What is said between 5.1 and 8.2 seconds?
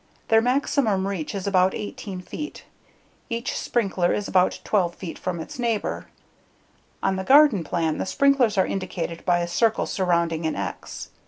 from its neighbor. On the garden plan, the